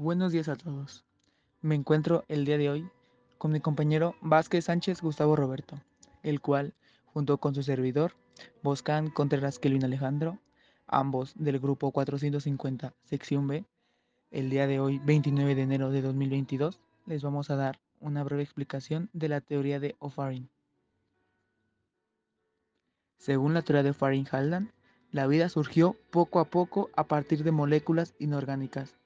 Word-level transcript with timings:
Buenos 0.00 0.30
días 0.30 0.48
a 0.48 0.54
todos. 0.54 1.04
Me 1.60 1.74
encuentro 1.74 2.24
el 2.28 2.44
día 2.44 2.56
de 2.56 2.70
hoy 2.70 2.88
con 3.36 3.50
mi 3.50 3.58
compañero 3.58 4.14
Vázquez 4.20 4.66
Sánchez 4.66 5.02
Gustavo 5.02 5.34
Roberto, 5.34 5.82
el 6.22 6.40
cual, 6.40 6.72
junto 7.06 7.38
con 7.38 7.52
su 7.52 7.64
servidor, 7.64 8.12
Boscan 8.62 9.10
Contreras 9.10 9.58
Kelvin 9.58 9.84
Alejandro, 9.84 10.38
ambos 10.86 11.34
del 11.34 11.58
grupo 11.58 11.90
450, 11.90 12.94
sección 13.02 13.48
B, 13.48 13.64
el 14.30 14.50
día 14.50 14.68
de 14.68 14.78
hoy, 14.78 15.00
29 15.00 15.56
de 15.56 15.62
enero 15.62 15.90
de 15.90 16.00
2022, 16.00 16.78
les 17.06 17.24
vamos 17.24 17.50
a 17.50 17.56
dar 17.56 17.80
una 17.98 18.22
breve 18.22 18.44
explicación 18.44 19.10
de 19.12 19.28
la 19.28 19.40
teoría 19.40 19.80
de 19.80 19.96
O'Farin. 19.98 20.48
Según 23.16 23.52
la 23.52 23.62
teoría 23.62 23.82
de 23.82 23.90
O'Farin-Haldan, 23.90 24.72
la 25.10 25.26
vida 25.26 25.48
surgió 25.48 25.96
poco 26.12 26.38
a 26.38 26.44
poco 26.44 26.88
a 26.94 27.02
partir 27.08 27.42
de 27.42 27.50
moléculas 27.50 28.14
inorgánicas 28.20 28.97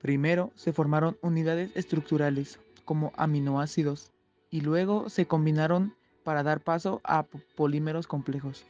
Primero 0.00 0.52
se 0.54 0.72
formaron 0.72 1.16
unidades 1.22 1.70
estructurales 1.74 2.60
como 2.84 3.12
aminoácidos 3.16 4.12
y 4.50 4.60
luego 4.60 5.08
se 5.08 5.26
combinaron 5.26 5.94
para 6.22 6.42
dar 6.42 6.60
paso 6.60 7.00
a 7.04 7.24
polímeros 7.56 8.06
complejos. 8.06 8.66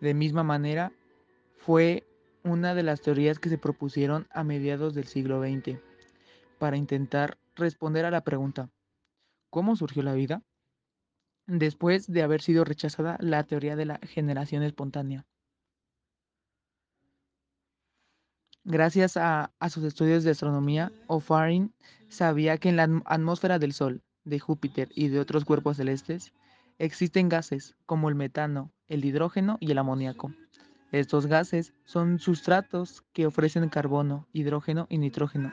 De 0.00 0.14
misma 0.14 0.42
manera, 0.42 0.92
fue 1.58 2.04
una 2.44 2.74
de 2.74 2.82
las 2.82 3.00
teorías 3.00 3.38
que 3.38 3.48
se 3.48 3.58
propusieron 3.58 4.26
a 4.30 4.42
mediados 4.42 4.94
del 4.94 5.06
siglo 5.06 5.40
XX 5.40 5.78
para 6.58 6.76
intentar 6.76 7.38
responder 7.54 8.04
a 8.04 8.10
la 8.10 8.22
pregunta, 8.22 8.70
¿cómo 9.50 9.76
surgió 9.76 10.02
la 10.02 10.14
vida? 10.14 10.42
Después 11.46 12.10
de 12.10 12.22
haber 12.22 12.40
sido 12.40 12.64
rechazada 12.64 13.16
la 13.20 13.44
teoría 13.44 13.76
de 13.76 13.84
la 13.84 13.98
generación 14.02 14.62
espontánea. 14.62 15.24
Gracias 18.64 19.16
a, 19.16 19.50
sus 19.70 19.82
estudios 19.82 20.22
de 20.22 20.30
astronomía, 20.30 20.92
O'Farin 21.08 21.74
sabía 22.08 22.58
que 22.58 22.68
en 22.68 22.76
la 22.76 22.88
atmósfera 23.06 23.58
del 23.58 23.72
Sol, 23.72 24.02
de 24.24 24.38
Júpiter 24.38 24.88
y 24.94 25.08
de 25.08 25.18
otros 25.18 25.44
cuerpos 25.44 25.78
celestes 25.78 26.32
existen 26.78 27.28
gases 27.28 27.74
como 27.86 28.08
el 28.08 28.14
metano, 28.14 28.70
el 28.88 29.04
hidrógeno 29.04 29.56
y 29.58 29.72
el 29.72 29.78
amoníaco. 29.78 30.32
Estos 30.92 31.26
gases 31.26 31.72
son 31.86 32.20
sustratos 32.20 33.02
que 33.12 33.26
ofrecen 33.26 33.68
carbono, 33.68 34.28
hidrógeno 34.32 34.86
y 34.88 34.98
nitrógeno, 34.98 35.52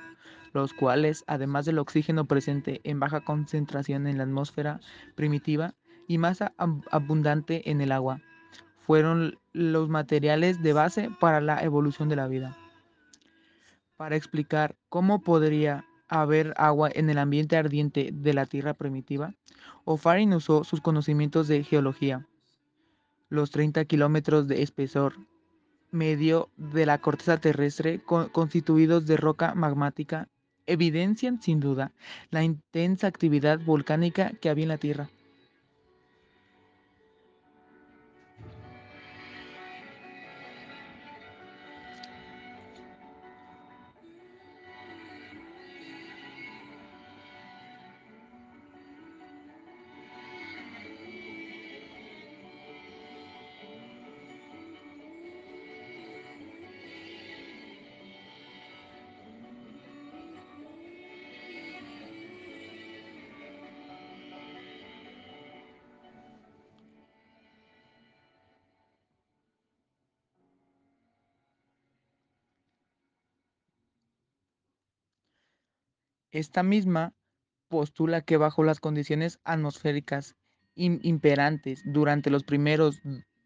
los 0.54 0.74
cuales, 0.74 1.24
además 1.26 1.66
del 1.66 1.80
oxígeno 1.80 2.26
presente 2.26 2.80
en 2.84 3.00
baja 3.00 3.22
concentración 3.22 4.06
en 4.06 4.20
la 4.20 4.26
atmósfera 4.26 4.82
primitiva 5.16 5.74
y 6.08 6.20
más 6.20 6.44
abundante 6.92 7.72
en 7.72 7.82
el 7.82 7.92
agua, 7.92 8.22
fueron 8.78 9.40
los 9.52 9.90
materiales 9.90 10.62
de 10.62 10.74
base 10.74 11.10
para 11.20 11.42
la 11.42 11.64
evolución 11.64 12.08
de 12.08 12.16
la 12.16 12.28
vida 12.28 12.56
para 14.00 14.16
explicar 14.16 14.78
cómo 14.88 15.24
podría 15.24 15.84
haber 16.08 16.54
agua 16.56 16.90
en 16.94 17.10
el 17.10 17.18
ambiente 17.18 17.58
ardiente 17.58 18.12
de 18.14 18.34
la 18.34 18.46
Tierra 18.46 18.74
primitiva, 18.74 19.34
O'Farin 19.84 20.34
usó 20.34 20.64
sus 20.64 20.80
conocimientos 20.80 21.50
de 21.50 21.66
geología. 21.66 22.26
Los 23.28 23.52
30 23.52 23.84
kilómetros 23.84 24.48
de 24.48 24.62
espesor 24.62 25.16
medio 25.92 26.48
de 26.56 26.86
la 26.86 27.00
corteza 27.00 27.42
terrestre 27.42 28.02
constituidos 28.32 29.06
de 29.06 29.18
roca 29.18 29.54
magmática 29.54 30.30
evidencian 30.66 31.42
sin 31.42 31.60
duda 31.60 31.92
la 32.32 32.42
intensa 32.42 33.06
actividad 33.06 33.60
volcánica 33.60 34.32
que 34.40 34.50
había 34.50 34.64
en 34.64 34.70
la 34.70 34.78
Tierra. 34.78 35.10
Esta 76.32 76.64
misma 76.64 77.14
postula 77.70 78.22
que 78.22 78.38
bajo 78.38 78.64
las 78.64 78.80
condiciones 78.80 79.40
atmosféricas 79.44 80.36
imperantes 80.76 81.82
durante 81.86 82.30
los 82.30 82.44
primeros 82.44 83.02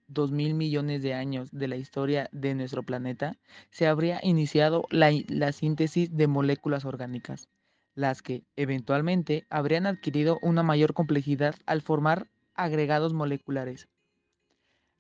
dos 0.08 0.32
mil 0.32 0.54
millones 0.54 1.02
de 1.02 1.14
años 1.14 1.50
de 1.52 1.68
la 1.68 1.76
historia 1.76 2.30
de 2.32 2.56
nuestro 2.56 2.84
planeta, 2.84 3.38
se 3.72 3.88
habría 3.88 4.20
iniciado 4.22 4.86
la, 4.90 5.52
síntesis 5.52 6.16
de 6.16 6.28
moléculas 6.28 6.86
orgánicas, 6.86 7.48
las 7.96 8.22
que 8.22 8.44
eventualmente 8.56 9.46
habrían 9.50 9.88
adquirido 9.88 10.40
una 10.42 10.62
mayor 10.62 10.94
complejidad 10.94 11.56
al 11.66 11.82
formar 11.82 12.28
agregados 12.54 13.14
moleculares. 13.14 13.88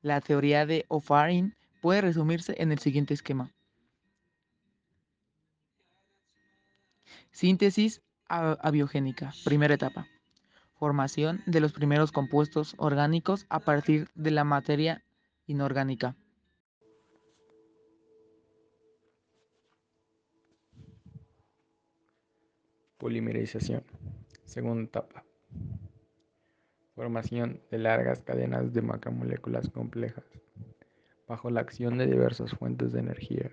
La 0.02 0.22
teoría 0.22 0.66
de 0.66 0.86
O'Farin 0.88 1.56
puede 1.82 2.02
resumirse 2.02 2.56
en 2.58 2.72
el 2.72 2.80
siguiente 2.80 3.14
esquema. 3.14 3.52
Síntesis 7.34 8.04
abiogénica, 8.28 9.34
primera 9.44 9.74
etapa. 9.74 10.08
Formación 10.76 11.42
de 11.48 11.62
los 11.62 11.74
primeros 11.74 12.12
compuestos 12.12 12.76
orgánicos 12.78 13.48
a 13.50 13.60
partir 13.60 14.08
de 14.14 14.30
la 14.30 14.44
materia 14.44 15.04
inorgánica. 15.48 16.16
Polimerización, 23.00 23.84
segunda 24.46 24.84
etapa. 24.84 25.26
Formación 26.94 27.64
de 27.72 27.80
largas 27.80 28.22
cadenas 28.22 28.74
de 28.74 28.84
macromoléculas 28.84 29.70
complejas 29.70 30.24
bajo 31.28 31.50
la 31.50 31.62
acción 31.62 31.98
de 31.98 32.06
diversas 32.06 32.52
fuentes 32.52 32.92
de 32.92 33.00
energía, 33.00 33.52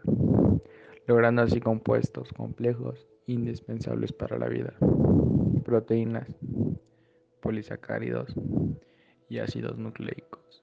logrando 1.11 1.43
así 1.43 1.59
compuestos 1.59 2.33
complejos 2.35 3.05
indispensables 3.27 4.13
para 4.13 4.39
la 4.39 4.47
vida, 4.47 4.75
proteínas, 5.65 6.29
polisacáridos 7.41 8.33
y 9.29 9.41
ácidos 9.41 9.77
nucleicos. 9.77 10.63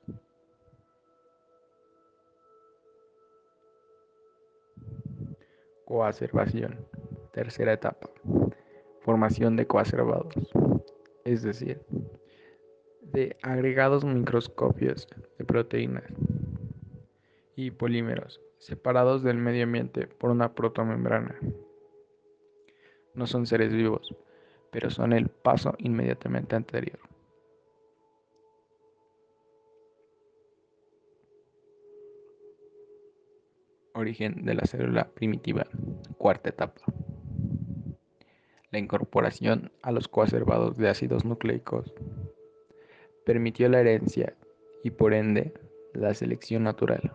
Coacervación, 5.84 6.78
tercera 7.34 7.74
etapa, 7.74 8.10
formación 9.02 9.58
de 9.58 9.68
coacervados, 9.68 10.34
es 11.26 11.44
decir, 11.44 11.82
de 13.02 13.36
agregados 13.42 14.06
microscopios 14.06 15.10
de 15.38 15.44
proteínas 15.44 16.06
y 17.58 17.70
polímeros 17.72 18.40
separados 18.60 19.24
del 19.24 19.38
medio 19.38 19.64
ambiente 19.64 20.08
por 20.08 20.30
una 20.30 20.54
protomembrana 20.54 21.40
no 23.18 23.26
son 23.26 23.48
seres 23.48 23.74
vivos, 23.74 24.16
pero 24.70 24.92
son 24.92 25.12
el 25.12 25.28
paso 25.28 25.74
inmediatamente 25.80 26.56
anterior. 26.56 27.00
Origen 33.94 34.46
de 34.46 34.54
la 34.54 34.66
célula 34.66 35.10
primitiva, 35.10 35.66
cuarta 36.20 36.50
etapa. 36.50 36.82
La 38.70 38.78
incorporación 38.78 39.72
a 39.82 39.92
los 39.92 40.08
coacervados 40.08 40.78
de 40.78 40.90
ácidos 40.90 41.26
nucleicos 41.26 41.92
permitió 43.26 43.68
la 43.68 43.80
herencia 43.80 44.36
y 44.84 44.92
por 44.92 45.16
ende 45.16 45.56
la 45.94 46.14
selección 46.14 46.64
natural, 46.64 47.12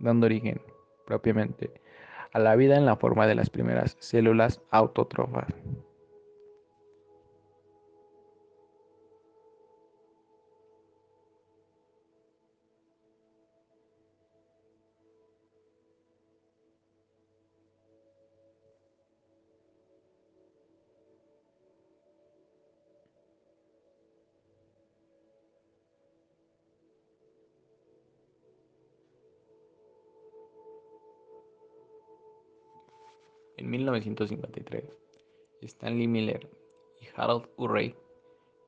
dando 0.00 0.26
origen 0.26 0.60
propiamente 1.06 1.70
a 2.32 2.38
la 2.38 2.56
vida 2.56 2.76
en 2.76 2.86
la 2.86 2.96
forma 2.96 3.26
de 3.26 3.34
las 3.34 3.50
primeras 3.50 3.96
células 4.00 4.60
autótrofas. 4.70 5.46
En 33.60 33.68
1953, 33.68 34.84
Stanley 35.60 36.08
Miller 36.08 36.48
y 36.98 37.04
Harold 37.14 37.46
Urey 37.58 37.94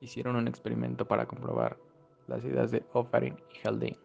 hicieron 0.01 0.37
un 0.37 0.47
experimento 0.47 1.09
para 1.09 1.25
comprobar 1.25 1.79
las 2.27 2.45
ideas 2.45 2.71
de 2.71 2.85
O'Farin 2.93 3.39
y 3.55 3.67
Haldane. 3.67 3.99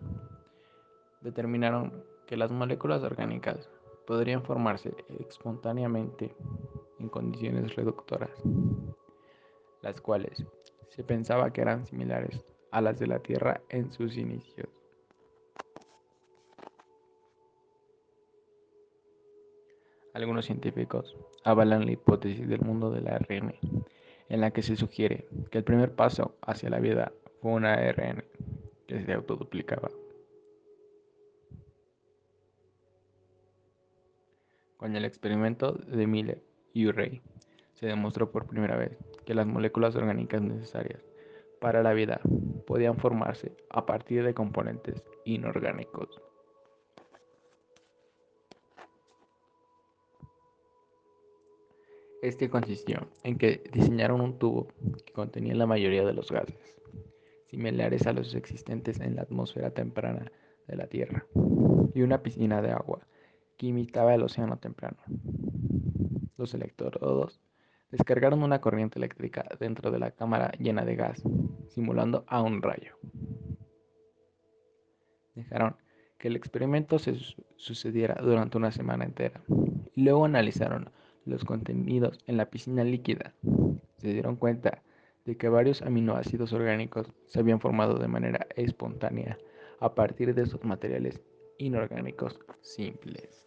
Determinaron 1.20 2.06
que 2.26 2.38
las 2.38 2.54
moléculas 2.54 3.04
orgánicas 3.04 3.70
podrían 4.06 4.44
formarse 4.44 4.96
espontáneamente 5.28 6.34
en 7.00 7.10
condiciones 7.10 7.76
reductoras, 7.76 8.42
las 9.82 10.00
cuales 10.00 10.46
se 10.88 11.04
pensaba 11.04 11.52
que 11.52 11.60
eran 11.60 11.86
similares 11.86 12.46
a 12.72 12.80
las 12.80 12.98
de 12.98 13.08
la 13.08 13.20
Tierra 13.20 13.62
en 13.68 13.92
sus 13.92 14.16
inicios. 14.16 14.70
Algunos 20.18 20.48
científicos 20.48 21.16
avalan 21.44 21.86
la 21.86 21.92
hipótesis 21.92 22.50
del 22.50 22.62
mundo 22.62 22.90
del 22.90 23.08
ARN, 23.08 23.54
en 24.30 24.42
la 24.42 24.50
que 24.50 24.64
se 24.64 24.76
sugiere 24.76 25.28
que 25.52 25.60
el 25.60 25.64
primer 25.64 25.94
paso 25.94 26.36
hacia 26.42 26.72
la 26.72 26.80
vida 26.80 27.12
fue 27.40 27.52
un 27.52 27.66
ARN 27.66 28.24
que 28.88 29.06
se 29.06 29.14
autoduplicaba. 29.14 29.92
Con 34.78 34.96
el 34.96 35.06
experimento 35.06 35.74
de 35.74 36.08
Miller 36.08 36.42
y 36.74 36.88
Urey 36.88 37.22
se 37.76 37.86
demostró 37.86 38.32
por 38.32 38.48
primera 38.48 38.76
vez 38.76 38.98
que 39.24 39.36
las 39.36 39.46
moléculas 39.46 39.96
orgánicas 39.96 40.42
necesarias 40.42 41.06
para 41.62 41.84
la 41.84 41.94
vida 41.94 42.22
podían 42.66 42.98
formarse 42.98 43.56
a 43.70 43.86
partir 43.86 44.24
de 44.24 44.34
componentes 44.34 45.04
inorgánicos. 45.26 46.20
Este 52.22 52.50
consistió 52.50 53.08
en 53.24 53.38
que 53.38 53.64
diseñaron 53.72 54.22
un 54.22 54.40
tubo 54.40 54.68
que 55.06 55.14
contenía 55.14 55.54
la 55.54 55.68
mayoría 55.68 56.04
de 56.04 56.14
los 56.14 56.32
gases, 56.32 56.80
similares 57.46 58.08
a 58.08 58.14
los 58.14 58.34
existentes 58.34 59.00
en 59.00 59.16
la 59.16 59.22
atmósfera 59.22 59.72
temprana 59.72 60.32
de 60.68 60.76
la 60.76 60.88
Tierra, 60.88 61.26
y 61.94 62.02
una 62.02 62.24
piscina 62.24 62.62
de 62.62 62.72
agua 62.72 63.06
que 63.58 63.68
imitaba 63.68 64.16
el 64.16 64.24
océano 64.24 64.58
temprano. 64.58 64.98
Los 66.38 66.54
electrodos 66.54 67.40
descargaron 67.92 68.44
una 68.44 68.62
corriente 68.62 69.00
eléctrica 69.00 69.46
dentro 69.60 69.92
de 69.92 70.00
la 70.00 70.12
cámara 70.12 70.52
llena 70.60 70.86
de 70.86 70.96
gas, 70.96 71.22
simulando 71.70 72.26
a 72.28 72.42
un 72.42 72.62
rayo. 72.62 72.98
Dejaron 75.36 75.78
que 76.18 76.30
el 76.30 76.36
experimento 76.36 76.98
se 76.98 77.16
sucediera 77.58 78.16
durante 78.22 78.58
una 78.58 78.72
semana 78.72 79.06
entera 79.06 79.44
y 79.94 80.02
luego 80.02 80.26
analizaron 80.26 80.90
los 81.28 81.44
contenidos 81.44 82.20
en 82.26 82.38
la 82.38 82.50
piscina 82.50 82.84
líquida. 82.84 83.34
Se 83.98 84.14
dieron 84.14 84.36
cuenta 84.36 84.84
de 85.26 85.38
que 85.38 85.50
varios 85.50 85.82
aminoácidos 85.82 86.54
orgánicos 86.54 87.12
se 87.26 87.40
habían 87.40 87.60
formado 87.60 88.00
de 88.00 88.08
manera 88.08 88.48
espontánea 88.56 89.38
a 89.80 89.94
partir 89.94 90.34
de 90.34 90.44
esos 90.44 90.64
materiales 90.64 91.22
inorgánicos 91.58 92.40
simples. 92.62 93.46